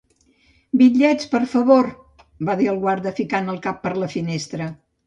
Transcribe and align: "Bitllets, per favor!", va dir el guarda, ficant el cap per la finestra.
"Bitllets, 0.81 1.27
per 1.35 1.41
favor!", 1.53 1.91
va 2.51 2.59
dir 2.63 2.71
el 2.75 2.83
guarda, 2.87 3.17
ficant 3.21 3.57
el 3.57 3.65
cap 3.69 3.83
per 3.87 3.97
la 4.03 4.15
finestra. 4.19 4.75